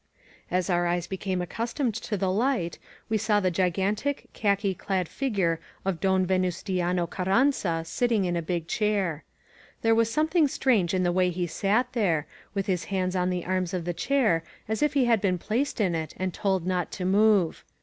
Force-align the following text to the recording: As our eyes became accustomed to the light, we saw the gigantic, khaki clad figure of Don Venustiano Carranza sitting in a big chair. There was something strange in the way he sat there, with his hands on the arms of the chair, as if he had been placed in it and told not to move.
As 0.49 0.67
our 0.67 0.87
eyes 0.87 1.05
became 1.05 1.43
accustomed 1.43 1.93
to 1.93 2.17
the 2.17 2.31
light, 2.31 2.79
we 3.07 3.19
saw 3.19 3.39
the 3.39 3.51
gigantic, 3.51 4.25
khaki 4.33 4.73
clad 4.73 5.07
figure 5.07 5.59
of 5.85 5.99
Don 5.99 6.25
Venustiano 6.25 7.05
Carranza 7.05 7.83
sitting 7.85 8.25
in 8.25 8.35
a 8.35 8.41
big 8.41 8.67
chair. 8.67 9.23
There 9.83 9.93
was 9.93 10.11
something 10.11 10.47
strange 10.47 10.95
in 10.95 11.03
the 11.03 11.11
way 11.11 11.29
he 11.29 11.45
sat 11.45 11.93
there, 11.93 12.25
with 12.55 12.65
his 12.65 12.85
hands 12.85 13.15
on 13.15 13.29
the 13.29 13.45
arms 13.45 13.75
of 13.75 13.85
the 13.85 13.93
chair, 13.93 14.43
as 14.67 14.81
if 14.81 14.95
he 14.95 15.05
had 15.05 15.21
been 15.21 15.37
placed 15.37 15.79
in 15.79 15.93
it 15.93 16.15
and 16.17 16.33
told 16.33 16.65
not 16.65 16.89
to 16.93 17.05
move. 17.05 17.63